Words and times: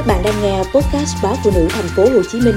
Các 0.00 0.06
bạn 0.06 0.22
đang 0.24 0.42
nghe 0.42 0.58
podcast 0.58 1.16
báo 1.22 1.36
phụ 1.44 1.50
nữ 1.54 1.66
thành 1.70 1.88
phố 1.96 2.02
Hồ 2.02 2.22
Chí 2.32 2.40
Minh 2.40 2.54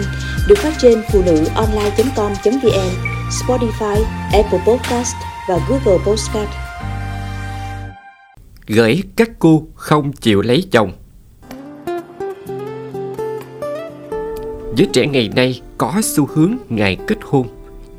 được 0.48 0.56
phát 0.58 0.74
trên 0.82 1.02
phụ 1.12 1.22
nữ 1.26 1.46
online.com.vn, 1.56 2.90
Spotify, 3.30 4.04
Apple 4.34 4.60
Podcast 4.68 5.16
và 5.50 5.60
Google 5.70 6.04
Podcast. 6.06 6.50
Gửi 8.68 9.04
các 9.16 9.30
cô 9.40 9.64
không 9.76 10.14
chịu 10.14 10.42
lấy 10.42 10.64
chồng. 10.72 10.92
Giới 14.76 14.88
trẻ 14.94 15.08
ngày 15.08 15.30
nay 15.36 15.62
có 15.78 15.94
xu 16.04 16.28
hướng 16.34 16.58
ngại 16.70 16.98
kết 17.08 17.18
hôn, 17.22 17.48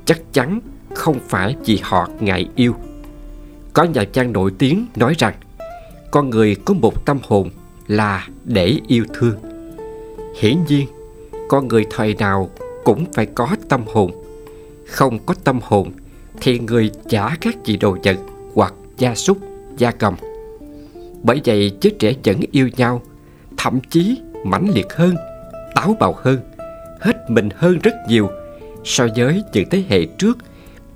chắc 0.04 0.20
chắn 0.32 0.60
không 0.94 1.18
phải 1.28 1.56
vì 1.66 1.80
họ 1.82 2.08
ngại 2.20 2.48
yêu. 2.54 2.74
Có 3.72 3.84
nhà 3.84 4.04
văn 4.14 4.32
nổi 4.32 4.50
tiếng 4.58 4.86
nói 4.96 5.14
rằng 5.18 5.34
con 6.10 6.30
người 6.30 6.56
có 6.64 6.74
một 6.74 7.06
tâm 7.06 7.18
hồn 7.22 7.50
là 7.86 8.28
để 8.44 8.78
yêu 8.88 9.04
thương. 9.14 9.36
Hiển 10.40 10.58
nhiên, 10.68 10.86
con 11.48 11.68
người 11.68 11.86
thời 11.90 12.14
nào 12.14 12.50
cũng 12.84 13.04
phải 13.12 13.26
có 13.26 13.48
tâm 13.68 13.82
hồn. 13.86 14.10
Không 14.86 15.18
có 15.26 15.34
tâm 15.44 15.60
hồn 15.62 15.90
thì 16.40 16.58
người 16.58 16.90
chả 17.08 17.36
khác 17.40 17.64
gì 17.64 17.76
đồ 17.76 17.96
vật 18.04 18.16
hoặc 18.54 18.74
gia 18.98 19.14
súc, 19.14 19.38
gia 19.76 19.90
cầm. 19.90 20.14
Bởi 21.22 21.40
vậy 21.44 21.76
chứ 21.80 21.90
trẻ 21.98 22.14
vẫn 22.24 22.40
yêu 22.50 22.68
nhau, 22.76 23.02
thậm 23.56 23.80
chí 23.90 24.20
mãnh 24.44 24.70
liệt 24.74 24.92
hơn, 24.92 25.16
táo 25.74 25.96
bạo 26.00 26.14
hơn, 26.22 26.38
hết 27.00 27.30
mình 27.30 27.48
hơn 27.54 27.78
rất 27.82 27.94
nhiều 28.08 28.28
so 28.84 29.06
với 29.16 29.42
những 29.52 29.68
thế 29.70 29.82
hệ 29.88 30.04
trước 30.04 30.38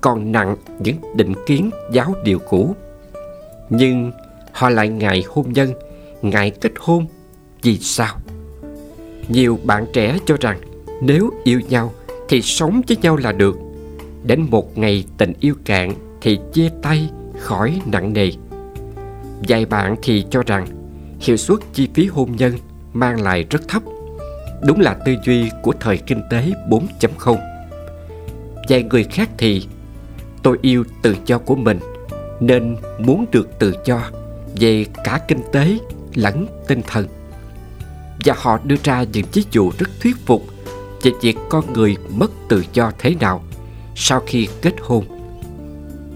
còn 0.01 0.31
nặng 0.31 0.55
những 0.79 0.97
định 1.15 1.33
kiến 1.47 1.69
giáo 1.91 2.15
điều 2.23 2.39
cũ. 2.39 2.75
Nhưng 3.69 4.11
họ 4.51 4.69
lại 4.69 4.89
ngại 4.89 5.23
hôn 5.27 5.53
nhân 5.53 5.73
ngại 6.21 6.51
kết 6.61 6.71
hôn. 6.79 7.05
Vì 7.61 7.77
sao? 7.77 8.15
Nhiều 9.27 9.59
bạn 9.63 9.85
trẻ 9.93 10.17
cho 10.25 10.37
rằng 10.39 10.59
nếu 11.01 11.29
yêu 11.43 11.61
nhau 11.69 11.93
thì 12.29 12.41
sống 12.41 12.81
với 12.87 12.97
nhau 13.01 13.17
là 13.17 13.31
được. 13.31 13.57
Đến 14.23 14.47
một 14.49 14.77
ngày 14.77 15.05
tình 15.17 15.33
yêu 15.39 15.55
cạn 15.65 15.93
thì 16.21 16.39
chia 16.53 16.69
tay 16.81 17.09
khỏi 17.39 17.81
nặng 17.85 18.13
nề. 18.13 18.31
Vài 19.47 19.65
bạn 19.65 19.95
thì 20.01 20.25
cho 20.29 20.43
rằng 20.45 20.67
hiệu 21.19 21.37
suất 21.37 21.59
chi 21.73 21.89
phí 21.93 22.05
hôn 22.05 22.35
nhân 22.35 22.53
mang 22.93 23.21
lại 23.21 23.45
rất 23.49 23.67
thấp. 23.67 23.83
Đúng 24.63 24.79
là 24.79 24.93
tư 25.05 25.15
duy 25.25 25.49
của 25.63 25.73
thời 25.79 25.97
kinh 25.97 26.21
tế 26.29 26.51
4.0 26.69 27.37
vài 28.69 28.83
người 28.83 29.03
khác 29.03 29.29
thì, 29.37 29.67
tôi 30.43 30.57
yêu 30.61 30.83
tự 31.01 31.15
do 31.25 31.37
của 31.37 31.55
mình 31.55 31.79
nên 32.39 32.75
muốn 32.99 33.25
được 33.31 33.59
tự 33.59 33.73
do 33.85 34.01
về 34.59 34.85
cả 35.03 35.19
kinh 35.27 35.41
tế 35.51 35.77
lẫn 36.15 36.45
tinh 36.67 36.81
thần. 36.87 37.07
Và 38.25 38.33
họ 38.37 38.59
đưa 38.63 38.75
ra 38.83 39.03
những 39.03 39.25
ví 39.33 39.43
dụ 39.51 39.71
rất 39.77 39.89
thuyết 40.01 40.15
phục 40.25 40.43
về 41.01 41.11
việc 41.21 41.37
con 41.49 41.73
người 41.73 41.95
mất 42.09 42.31
tự 42.49 42.63
do 42.73 42.91
thế 42.99 43.15
nào 43.19 43.43
sau 43.95 44.21
khi 44.27 44.47
kết 44.61 44.73
hôn. 44.81 45.05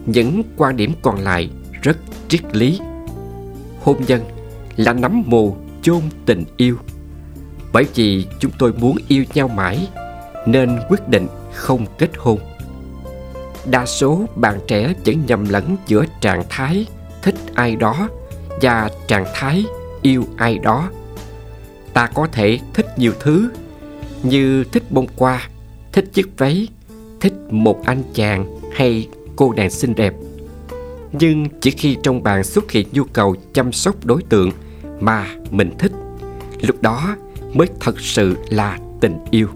Những 0.05 0.43
quan 0.57 0.77
điểm 0.77 0.93
còn 1.01 1.19
lại 1.19 1.49
rất 1.81 1.97
triết 2.27 2.55
lý. 2.55 2.79
Hôn 3.81 3.97
nhân 4.07 4.21
là 4.75 4.93
nắm 4.93 5.23
mồ 5.25 5.55
chôn 5.81 6.01
tình 6.25 6.43
yêu. 6.57 6.77
Bởi 7.73 7.85
vì 7.95 8.25
chúng 8.39 8.51
tôi 8.59 8.73
muốn 8.73 8.97
yêu 9.07 9.23
nhau 9.33 9.47
mãi, 9.47 9.87
nên 10.45 10.79
quyết 10.89 11.07
định 11.07 11.27
không 11.53 11.85
kết 11.97 12.09
hôn. 12.17 12.39
Đa 13.65 13.85
số 13.85 14.25
bạn 14.35 14.59
trẻ 14.67 14.93
vẫn 15.05 15.25
nhầm 15.27 15.45
lẫn 15.49 15.77
giữa 15.87 16.05
trạng 16.21 16.43
thái 16.49 16.85
thích 17.21 17.35
ai 17.55 17.75
đó 17.75 18.09
và 18.61 18.89
trạng 19.07 19.25
thái 19.33 19.65
yêu 20.03 20.23
ai 20.37 20.57
đó. 20.57 20.89
Ta 21.93 22.07
có 22.07 22.27
thể 22.31 22.59
thích 22.73 22.87
nhiều 22.97 23.13
thứ 23.19 23.49
như 24.23 24.63
thích 24.63 24.83
bông 24.89 25.07
hoa, 25.17 25.49
thích 25.91 26.05
chiếc 26.13 26.37
váy, 26.37 26.67
thích 27.19 27.33
một 27.49 27.85
anh 27.85 28.03
chàng 28.13 28.59
hay 28.73 29.07
cô 29.35 29.53
nàng 29.53 29.69
xinh 29.69 29.95
đẹp. 29.95 30.13
Nhưng 31.11 31.47
chỉ 31.61 31.71
khi 31.71 31.97
trong 32.03 32.23
bạn 32.23 32.43
xuất 32.43 32.71
hiện 32.71 32.87
nhu 32.91 33.03
cầu 33.03 33.35
chăm 33.53 33.71
sóc 33.71 34.05
đối 34.05 34.23
tượng 34.23 34.51
mà 34.99 35.27
mình 35.51 35.71
thích, 35.79 35.91
lúc 36.61 36.81
đó 36.81 37.15
mới 37.53 37.67
thật 37.79 37.99
sự 37.99 38.35
là 38.49 38.77
tình 39.01 39.17
yêu. 39.31 39.47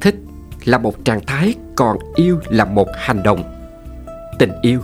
Thích 0.00 0.14
là 0.64 0.78
một 0.78 1.04
trạng 1.04 1.26
thái, 1.26 1.54
còn 1.76 1.98
yêu 2.14 2.38
là 2.48 2.64
một 2.64 2.88
hành 2.96 3.22
động. 3.22 3.42
Tình 4.38 4.52
yêu, 4.62 4.80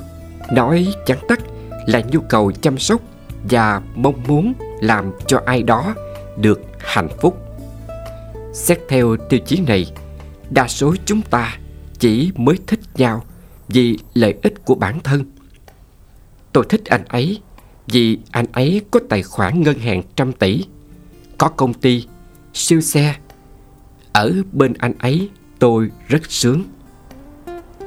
nói 0.53 0.87
chẳng 1.07 1.19
tắt, 1.29 1.41
là 1.87 2.03
nhu 2.11 2.21
cầu 2.21 2.53
chăm 2.53 2.79
sóc 2.79 3.01
và 3.51 3.83
mong 3.95 4.23
muốn 4.29 4.55
làm 4.81 5.13
cho 5.27 5.43
ai 5.47 5.63
đó 5.63 5.95
được 6.37 6.61
hạnh 6.79 7.09
phúc. 7.21 7.39
Xét 8.53 8.81
theo 8.89 9.17
tiêu 9.29 9.41
chí 9.47 9.61
này, 9.61 9.93
đa 10.51 10.69
số 10.69 10.95
chúng 11.05 11.23
ta 11.23 11.59
chỉ 11.99 12.33
mới 12.37 12.59
thích 12.67 12.81
nhau 12.95 13.25
vì 13.69 13.99
lợi 14.15 14.35
ích 14.43 14.65
của 14.65 14.75
bản 14.75 15.01
thân. 15.01 15.25
Tôi 16.53 16.65
thích 16.69 16.85
anh 16.85 17.05
ấy 17.09 17.41
vì 17.87 18.19
anh 18.31 18.47
ấy 18.53 18.81
có 18.91 19.01
tài 19.09 19.23
khoản 19.23 19.63
ngân 19.63 19.79
hàng 19.79 20.03
trăm 20.17 20.33
tỷ, 20.33 20.65
có 21.39 21.49
công 21.49 21.75
ty, 21.75 22.07
siêu 22.55 22.81
xe. 22.81 23.15
Ở 24.13 24.33
bên 24.53 24.73
anh 24.79 24.95
ấy, 24.99 25.29
tôi 25.59 25.91
rất 26.09 26.31
sướng. 26.31 26.63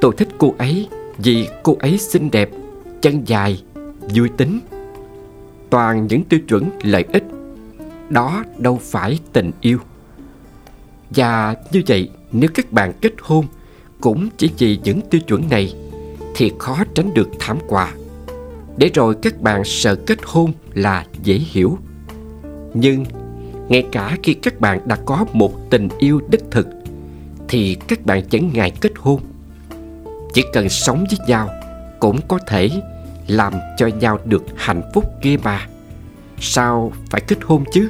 Tôi 0.01 0.13
thích 0.17 0.27
cô 0.37 0.55
ấy 0.57 0.87
vì 1.17 1.47
cô 1.63 1.77
ấy 1.79 1.97
xinh 1.97 2.31
đẹp, 2.31 2.49
chân 3.01 3.23
dài, 3.25 3.63
vui 4.15 4.29
tính 4.37 4.59
toàn 5.69 6.07
những 6.07 6.23
tiêu 6.23 6.39
chuẩn 6.47 6.69
lợi 6.83 7.05
ích. 7.13 7.23
Đó 8.09 8.43
đâu 8.57 8.79
phải 8.83 9.19
tình 9.33 9.51
yêu. 9.61 9.77
Và 11.09 11.55
như 11.71 11.81
vậy, 11.87 12.09
nếu 12.31 12.49
các 12.53 12.71
bạn 12.71 12.93
kết 13.01 13.13
hôn 13.21 13.45
cũng 14.01 14.29
chỉ 14.37 14.51
vì 14.57 14.79
những 14.83 15.01
tiêu 15.01 15.21
chuẩn 15.27 15.49
này 15.49 15.73
thì 16.35 16.51
khó 16.59 16.83
tránh 16.95 17.13
được 17.13 17.29
thảm 17.39 17.57
họa. 17.67 17.93
Để 18.77 18.89
rồi 18.93 19.15
các 19.21 19.41
bạn 19.41 19.61
sợ 19.65 19.95
kết 19.95 20.19
hôn 20.25 20.51
là 20.73 21.05
dễ 21.23 21.35
hiểu. 21.35 21.77
Nhưng 22.73 23.05
ngay 23.69 23.83
cả 23.91 24.17
khi 24.23 24.33
các 24.33 24.59
bạn 24.59 24.79
đã 24.85 24.97
có 25.05 25.25
một 25.33 25.69
tình 25.69 25.89
yêu 25.99 26.21
đích 26.29 26.43
thực 26.51 26.67
thì 27.47 27.75
các 27.87 28.05
bạn 28.05 28.21
chẳng 28.29 28.49
ngại 28.53 28.71
kết 28.81 28.91
hôn. 28.95 29.21
Chỉ 30.33 30.43
cần 30.53 30.69
sống 30.69 31.05
với 31.09 31.27
nhau 31.27 31.49
cũng 31.99 32.19
có 32.27 32.39
thể 32.47 32.69
làm 33.27 33.53
cho 33.77 33.87
nhau 33.87 34.19
được 34.25 34.43
hạnh 34.55 34.81
phúc 34.93 35.05
kia 35.21 35.37
mà. 35.43 35.67
Sao 36.39 36.91
phải 37.09 37.21
kết 37.27 37.37
hôn 37.43 37.63
chứ? 37.73 37.89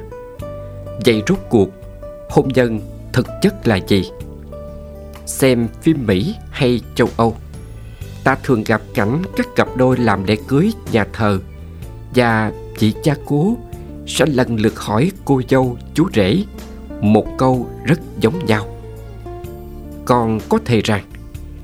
Vậy 1.04 1.22
rốt 1.28 1.38
cuộc, 1.48 1.68
hôn 2.30 2.48
nhân 2.48 2.80
thực 3.12 3.26
chất 3.42 3.68
là 3.68 3.76
gì? 3.76 4.10
Xem 5.26 5.68
phim 5.82 6.06
mỹ 6.06 6.34
hay 6.50 6.80
châu 6.94 7.08
âu. 7.16 7.36
Ta 8.24 8.36
thường 8.42 8.64
gặp 8.64 8.80
cảnh 8.94 9.22
các 9.36 9.46
cặp 9.56 9.68
đôi 9.76 9.96
làm 9.96 10.24
lễ 10.24 10.36
cưới 10.48 10.72
nhà 10.92 11.06
thờ 11.12 11.38
và 12.14 12.52
chị 12.78 12.94
cha 13.02 13.14
cố 13.26 13.56
sẽ 14.06 14.26
lần 14.26 14.56
lượt 14.56 14.80
hỏi 14.80 15.10
cô 15.24 15.42
dâu, 15.48 15.76
chú 15.94 16.08
rể 16.14 16.44
một 17.00 17.26
câu 17.38 17.68
rất 17.84 18.00
giống 18.20 18.46
nhau. 18.46 18.66
Còn 20.04 20.40
có 20.48 20.58
thể 20.64 20.80
rằng, 20.84 21.04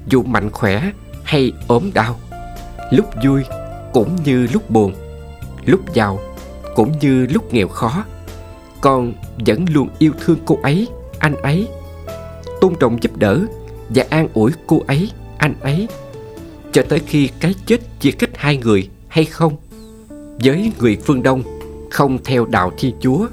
dù 0.07 0.23
mạnh 0.23 0.51
khỏe 0.51 0.91
hay 1.25 1.53
ốm 1.69 1.91
đau, 1.95 2.21
lúc 2.91 3.07
vui 3.25 3.43
cũng 3.94 4.16
như 4.25 4.47
lúc 4.53 4.71
buồn, 4.71 4.93
lúc 5.66 5.94
giàu, 5.94 6.19
cũng 6.75 6.93
như 7.00 7.27
lúc 7.27 7.53
nghèo 7.55 7.69
khó. 7.69 8.05
Con 8.81 9.12
vẫn 9.47 9.65
luôn 9.71 9.88
yêu 9.99 10.12
thương 10.25 10.38
cô 10.47 10.59
ấy, 10.62 10.88
anh 11.19 11.34
ấy. 11.37 11.69
Tôn 12.60 12.75
trọng 12.81 13.03
giúp 13.03 13.16
đỡ 13.16 13.41
và 13.88 14.04
an 14.10 14.28
ủi 14.34 14.53
cô 14.66 14.83
ấy, 14.87 15.10
anh 15.38 15.54
ấy. 15.60 15.88
Cho 16.72 16.83
tới 16.88 17.00
khi 17.06 17.28
cái 17.41 17.54
chết 17.66 17.81
chia 18.00 18.10
cách 18.10 18.31
hai 18.34 18.56
người 18.56 18.88
hay 19.09 19.25
không? 19.25 19.56
Với 20.44 20.72
người 20.78 20.97
phương 21.04 21.22
đông 21.22 21.43
không 21.91 22.19
theo 22.25 22.44
đạo 22.47 22.72
thiên 22.78 22.94
chúa, 23.00 23.27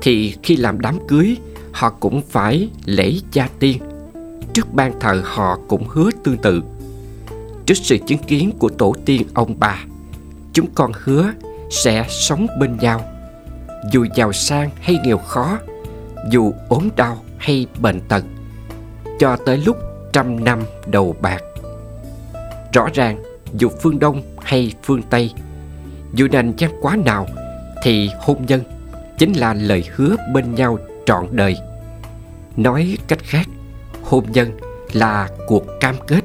thì 0.00 0.34
khi 0.42 0.56
làm 0.56 0.80
đám 0.80 1.06
cưới, 1.08 1.36
họ 1.72 1.90
cũng 1.90 2.22
phải 2.28 2.68
lễ 2.84 3.12
gia 3.32 3.48
tiên. 3.58 3.78
Trước 4.52 4.74
ban 4.74 5.00
thờ 5.00 5.22
họ 5.24 5.58
cũng 5.68 5.88
hứa 5.88 6.10
tương 6.24 6.38
tự. 6.38 6.62
Trước 7.66 7.74
sự 7.74 7.98
chứng 8.06 8.22
kiến 8.22 8.52
của 8.58 8.68
tổ 8.68 8.94
tiên 9.04 9.22
ông 9.34 9.54
bà 9.58 9.84
chúng 10.58 10.74
con 10.74 10.92
hứa 10.94 11.32
sẽ 11.70 12.06
sống 12.08 12.46
bên 12.58 12.76
nhau. 12.80 13.00
Dù 13.92 14.06
giàu 14.14 14.32
sang 14.32 14.70
hay 14.80 14.96
nghèo 15.04 15.18
khó, 15.18 15.58
dù 16.30 16.52
ốm 16.68 16.88
đau 16.96 17.18
hay 17.36 17.66
bệnh 17.80 18.00
tật, 18.00 18.24
cho 19.18 19.36
tới 19.46 19.56
lúc 19.56 19.76
trăm 20.12 20.44
năm 20.44 20.62
đầu 20.86 21.16
bạc. 21.20 21.42
Rõ 22.72 22.88
ràng, 22.94 23.22
dù 23.54 23.68
phương 23.80 23.98
đông 23.98 24.22
hay 24.42 24.74
phương 24.82 25.02
tây, 25.02 25.32
dù 26.14 26.28
nền 26.30 26.54
văn 26.58 26.70
quá 26.80 26.96
nào 27.04 27.26
thì 27.82 28.10
hôn 28.20 28.46
nhân 28.46 28.62
chính 29.18 29.32
là 29.32 29.54
lời 29.54 29.84
hứa 29.94 30.16
bên 30.32 30.54
nhau 30.54 30.78
trọn 31.06 31.26
đời. 31.30 31.56
Nói 32.56 32.98
cách 33.08 33.20
khác, 33.22 33.48
hôn 34.02 34.24
nhân 34.32 34.50
là 34.92 35.28
cuộc 35.46 35.64
cam 35.80 35.94
kết. 36.06 36.24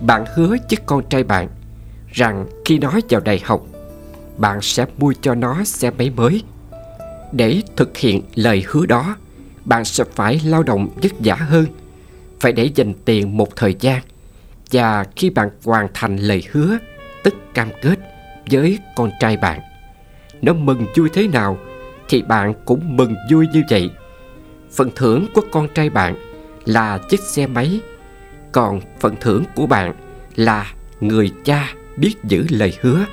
Bạn 0.00 0.24
hứa 0.34 0.48
với 0.48 0.78
con 0.86 1.04
trai 1.08 1.24
bạn 1.24 1.48
rằng 2.16 2.46
khi 2.64 2.78
nó 2.78 2.92
vào 3.10 3.20
đại 3.20 3.40
học, 3.44 3.66
bạn 4.36 4.62
sẽ 4.62 4.86
mua 4.98 5.12
cho 5.20 5.34
nó 5.34 5.64
xe 5.64 5.90
máy 5.90 6.10
mới. 6.16 6.42
Để 7.32 7.62
thực 7.76 7.96
hiện 7.96 8.22
lời 8.34 8.64
hứa 8.68 8.86
đó, 8.86 9.16
bạn 9.64 9.84
sẽ 9.84 10.04
phải 10.14 10.40
lao 10.44 10.62
động 10.62 10.88
vất 11.02 11.12
vả 11.18 11.34
hơn, 11.34 11.66
phải 12.40 12.52
để 12.52 12.70
dành 12.74 12.94
tiền 13.04 13.36
một 13.36 13.56
thời 13.56 13.76
gian. 13.80 14.02
Và 14.72 15.04
khi 15.16 15.30
bạn 15.30 15.50
hoàn 15.64 15.88
thành 15.94 16.16
lời 16.16 16.42
hứa, 16.50 16.78
tức 17.22 17.34
cam 17.54 17.68
kết 17.82 17.98
với 18.50 18.78
con 18.96 19.10
trai 19.20 19.36
bạn, 19.36 19.60
nó 20.42 20.52
mừng 20.52 20.86
vui 20.96 21.08
thế 21.12 21.28
nào 21.28 21.58
thì 22.08 22.22
bạn 22.22 22.54
cũng 22.64 22.96
mừng 22.96 23.14
vui 23.30 23.46
như 23.52 23.62
vậy. 23.70 23.90
Phần 24.72 24.90
thưởng 24.96 25.26
của 25.34 25.42
con 25.50 25.68
trai 25.74 25.90
bạn 25.90 26.16
là 26.64 26.98
chiếc 27.08 27.20
xe 27.20 27.46
máy, 27.46 27.80
còn 28.52 28.80
phần 29.00 29.14
thưởng 29.20 29.44
của 29.54 29.66
bạn 29.66 29.94
là 30.36 30.72
người 31.00 31.32
cha 31.44 31.74
biết 31.96 32.14
giữ 32.24 32.46
lời 32.50 32.72
hứa. 32.80 33.04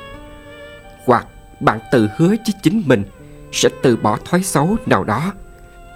Hoặc 1.06 1.28
bạn 1.60 1.80
tự 1.92 2.10
hứa 2.18 2.28
với 2.28 2.54
chính 2.64 2.84
mình 2.86 3.04
sẽ 3.52 3.70
từ 3.82 3.96
bỏ 3.96 4.18
thói 4.26 4.44
xấu 4.44 4.76
nào 4.86 5.04
đó, 5.04 5.34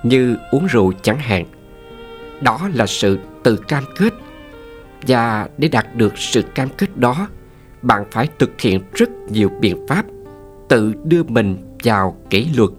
như 0.04 0.38
uống 0.52 0.66
rượu 0.66 0.94
chẳng 1.02 1.20
hạn. 1.20 1.46
Đó 2.42 2.70
là 2.74 2.86
sự 2.86 3.18
tự 3.44 3.56
cam 3.56 3.84
kết. 3.98 4.14
Và 5.08 5.50
để 5.58 5.68
đạt 5.68 5.96
được 5.96 6.18
sự 6.18 6.42
cam 6.42 6.70
kết 6.78 6.98
đó, 6.98 7.28
bạn 7.82 8.06
phải 8.12 8.30
thực 8.40 8.62
hiện 8.62 8.82
rất 8.94 9.10
nhiều 9.30 9.50
biện 9.62 9.88
pháp 9.88 10.06
tự 10.68 10.94
đưa 11.04 11.24
mình 11.24 11.58
vào 11.84 12.18
kỷ 12.30 12.50
luật, 12.56 12.70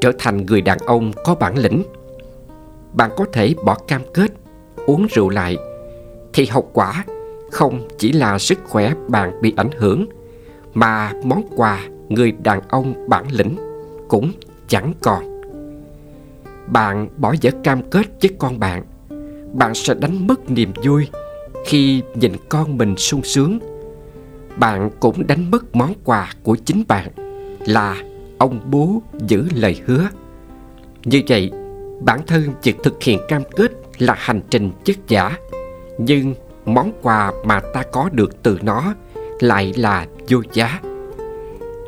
trở 0.00 0.12
thành 0.18 0.46
người 0.46 0.60
đàn 0.60 0.78
ông 0.78 1.12
có 1.24 1.34
bản 1.34 1.58
lĩnh. 1.58 1.82
Bạn 2.92 3.10
có 3.16 3.24
thể 3.32 3.54
bỏ 3.64 3.74
cam 3.88 4.02
kết 4.14 4.32
uống 4.86 5.06
rượu 5.06 5.28
lại 5.28 5.56
thì 6.32 6.46
hậu 6.46 6.70
quả 6.72 7.04
không 7.52 7.88
chỉ 7.98 8.12
là 8.12 8.38
sức 8.38 8.58
khỏe 8.64 8.94
bạn 9.08 9.32
bị 9.42 9.54
ảnh 9.56 9.70
hưởng, 9.78 10.06
mà 10.74 11.12
món 11.24 11.42
quà 11.56 11.80
người 12.08 12.32
đàn 12.32 12.60
ông 12.68 13.08
bản 13.08 13.24
lĩnh 13.32 13.56
cũng 14.08 14.32
chẳng 14.68 14.92
còn. 15.02 15.42
Bạn 16.66 17.08
bỏ 17.16 17.34
dở 17.40 17.50
cam 17.64 17.90
kết 17.90 18.06
với 18.22 18.30
con 18.38 18.58
bạn 18.58 18.84
bạn 19.52 19.74
sẽ 19.74 19.94
đánh 19.94 20.26
mất 20.26 20.50
niềm 20.50 20.72
vui 20.84 21.08
khi 21.64 22.02
nhìn 22.14 22.32
con 22.48 22.78
mình 22.78 22.96
sung 22.96 23.22
sướng. 23.22 23.58
Bạn 24.56 24.90
cũng 25.00 25.26
đánh 25.26 25.50
mất 25.50 25.76
món 25.76 25.94
quà 26.04 26.32
của 26.42 26.56
chính 26.64 26.84
bạn 26.88 27.08
là 27.66 28.02
ông 28.38 28.60
bố 28.70 29.02
giữ 29.26 29.44
lời 29.54 29.80
hứa. 29.86 30.08
Như 31.04 31.22
vậy, 31.28 31.50
bản 32.00 32.20
thân 32.26 32.42
việc 32.62 32.76
thực 32.82 33.02
hiện 33.02 33.18
cam 33.28 33.42
kết 33.56 33.72
là 33.98 34.14
hành 34.18 34.40
trình 34.50 34.70
chất 34.84 34.96
giả 35.08 35.36
nhưng 35.98 36.34
món 36.64 36.92
quà 37.02 37.32
mà 37.44 37.60
ta 37.74 37.82
có 37.92 38.08
được 38.12 38.42
từ 38.42 38.58
nó 38.62 38.94
lại 39.40 39.72
là 39.76 40.06
vô 40.28 40.42
giá. 40.52 40.80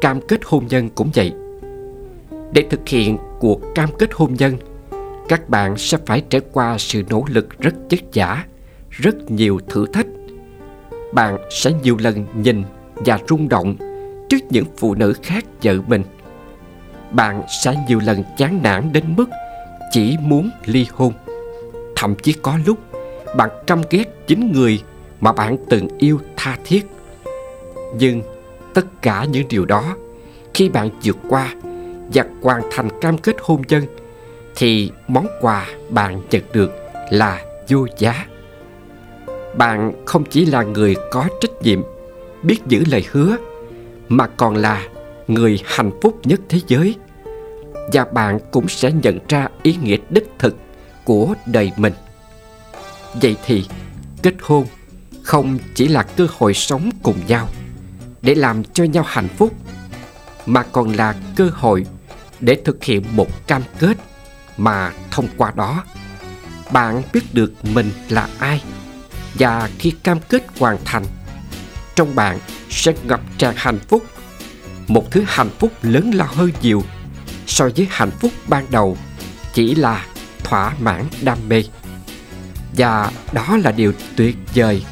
Cam 0.00 0.20
kết 0.20 0.40
hôn 0.44 0.66
nhân 0.66 0.88
cũng 0.94 1.10
vậy. 1.14 1.32
Để 2.52 2.66
thực 2.70 2.88
hiện 2.88 3.18
cuộc 3.40 3.60
cam 3.74 3.88
kết 3.98 4.10
hôn 4.12 4.34
nhân, 4.34 4.56
các 5.28 5.48
bạn 5.48 5.76
sẽ 5.76 5.98
phải 6.06 6.22
trải 6.30 6.40
qua 6.52 6.78
sự 6.78 7.02
nỗ 7.10 7.24
lực 7.28 7.58
rất 7.58 7.74
chất 7.88 8.00
giả 8.12 8.44
rất 8.90 9.30
nhiều 9.30 9.60
thử 9.68 9.86
thách. 9.86 10.06
Bạn 11.12 11.38
sẽ 11.50 11.72
nhiều 11.82 11.96
lần 12.00 12.26
nhìn 12.34 12.62
và 12.94 13.18
rung 13.28 13.48
động 13.48 13.76
trước 14.28 14.38
những 14.50 14.64
phụ 14.76 14.94
nữ 14.94 15.14
khác 15.22 15.44
vợ 15.62 15.74
mình. 15.86 16.02
Bạn 17.10 17.42
sẽ 17.62 17.74
nhiều 17.88 18.00
lần 18.04 18.24
chán 18.36 18.60
nản 18.62 18.92
đến 18.92 19.04
mức 19.16 19.30
chỉ 19.90 20.16
muốn 20.20 20.50
ly 20.64 20.86
hôn, 20.92 21.12
thậm 21.96 22.14
chí 22.22 22.32
có 22.32 22.58
lúc 22.66 22.78
bạn 23.36 23.50
căm 23.66 23.82
ghét 23.90 24.04
chính 24.26 24.52
người 24.52 24.82
mà 25.20 25.32
bạn 25.32 25.56
từng 25.69 25.88
yêu 25.98 26.19
tha 26.36 26.58
thiết. 26.64 26.86
Nhưng 27.98 28.22
tất 28.75 28.86
cả 29.02 29.25
những 29.25 29.48
điều 29.48 29.64
đó, 29.64 29.96
khi 30.54 30.69
bạn 30.69 30.90
vượt 31.02 31.16
qua 31.28 31.54
và 32.14 32.25
hoàn 32.42 32.62
thành 32.70 32.88
cam 33.00 33.19
kết 33.19 33.36
hôn 33.40 33.62
nhân, 33.69 33.84
thì 34.56 34.90
món 35.08 35.26
quà 35.40 35.66
bạn 35.90 36.20
nhận 36.31 36.42
được 36.52 36.72
là 37.10 37.44
vô 37.69 37.86
giá. 37.98 38.26
Bạn 39.56 39.92
không 40.04 40.25
chỉ 40.25 40.46
là 40.46 40.62
người 40.62 40.96
có 41.10 41.28
trách 41.40 41.62
nhiệm, 41.62 41.82
biết 42.42 42.58
giữ 42.66 42.84
lời 42.90 43.06
hứa, 43.10 43.36
mà 44.08 44.26
còn 44.26 44.56
là 44.56 44.88
người 45.28 45.60
hạnh 45.64 45.90
phúc 46.02 46.20
nhất 46.25 46.40
thế 46.48 46.58
giới. 46.66 46.94
Và 47.92 48.04
bạn 48.04 48.38
cũng 48.50 48.69
sẽ 48.69 48.92
nhận 48.92 49.19
ra 49.28 49.48
ý 49.62 49.76
nghĩa 49.82 49.96
đích 50.10 50.28
thực 50.38 50.56
của 51.04 51.34
đời 51.46 51.72
mình 51.76 51.92
vậy 53.22 53.37
thì, 53.46 53.66
kết 54.22 54.34
hôn 54.43 54.66
không 55.22 55.58
chỉ 55.75 55.88
là 55.88 56.02
cơ 56.02 56.26
hội 56.38 56.55
sống 56.55 56.90
cùng 57.02 57.20
nhau 57.26 57.49
để 58.22 58.34
làm 58.34 58.64
cho 58.64 58.84
nhau 58.84 59.05
hạnh 59.06 59.28
phúc, 59.28 59.55
mà 60.46 60.62
còn 60.62 60.93
là 60.93 61.14
cơ 61.37 61.50
hội 61.55 61.87
để 62.40 62.61
thực 62.64 62.84
hiện 62.84 63.05
một 63.12 63.46
cam 63.46 63.62
kết 63.78 63.96
mà 64.56 64.93
thông 65.11 65.28
qua 65.37 65.52
đó, 65.56 65.84
bạn 66.72 67.02
biết 67.12 67.20
được 67.32 67.52
mình 67.64 67.90
là 68.08 68.28
ai. 68.38 68.62
Và 69.34 69.70
khi 69.78 69.90
cam 69.90 70.19
kết 70.28 70.46
hoàn 70.58 70.78
thành, 70.84 71.05
trong 71.94 72.14
bạn 72.14 72.38
sẽ 72.70 72.93
ngập 73.05 73.20
tràn 73.38 73.55
hạnh 73.56 73.78
phúc, 73.88 74.05
một 74.87 75.10
thứ 75.10 75.25
hạnh 75.26 75.50
phúc 75.58 75.72
lớn 75.82 76.10
lao 76.14 76.28
hơn 76.34 76.50
nhiều 76.62 76.82
so 77.46 77.69
với 77.76 77.87
hạnh 77.90 78.10
phúc 78.10 78.32
ban 78.49 78.67
đầu 78.70 78.96
chỉ 79.55 79.75
là 79.75 80.06
thỏa 80.44 80.75
mãn 80.81 81.05
đam 81.22 81.38
mê 81.49 81.64
và 82.76 83.10
đó 83.32 83.56
là 83.64 83.72
điều 83.72 83.92
tuyệt 84.16 84.36
vời 84.54 84.84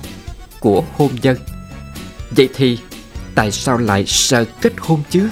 của 0.61 0.85
hôn 0.97 1.11
nhân. 1.23 1.37
Vậy 2.31 2.49
thì 2.55 2.79
tại 3.35 3.51
sao 3.51 3.79
lại 3.79 4.05
sợ 4.07 4.45
kết 4.61 4.73
hôn 4.79 5.03
chứ? 5.11 5.29